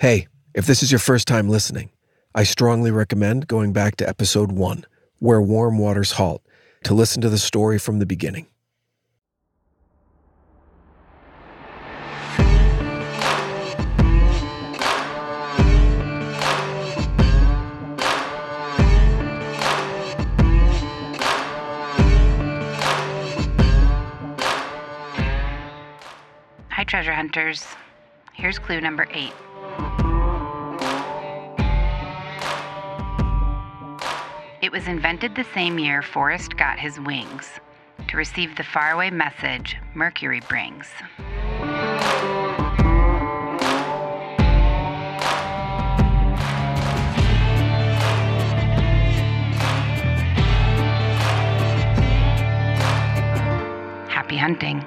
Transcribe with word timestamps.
Hey, 0.00 0.28
if 0.54 0.64
this 0.64 0.84
is 0.84 0.92
your 0.92 1.00
first 1.00 1.26
time 1.26 1.48
listening, 1.48 1.90
I 2.32 2.44
strongly 2.44 2.92
recommend 2.92 3.48
going 3.48 3.72
back 3.72 3.96
to 3.96 4.08
episode 4.08 4.52
one, 4.52 4.86
Where 5.18 5.42
Warm 5.42 5.76
Waters 5.76 6.12
Halt, 6.12 6.40
to 6.84 6.94
listen 6.94 7.20
to 7.22 7.28
the 7.28 7.36
story 7.36 7.80
from 7.80 7.98
the 7.98 8.06
beginning. 8.06 8.46
Hi, 26.70 26.84
treasure 26.84 27.12
hunters. 27.12 27.66
Here's 28.32 28.60
clue 28.60 28.80
number 28.80 29.08
eight. 29.12 29.32
It 34.60 34.72
was 34.72 34.86
invented 34.86 35.34
the 35.34 35.46
same 35.54 35.78
year 35.78 36.02
Forrest 36.02 36.56
got 36.56 36.78
his 36.78 37.00
wings 37.00 37.48
to 38.08 38.16
receive 38.16 38.56
the 38.56 38.62
faraway 38.62 39.10
message 39.10 39.76
Mercury 39.94 40.40
brings. 40.40 40.86
Happy 54.08 54.36
hunting. 54.36 54.84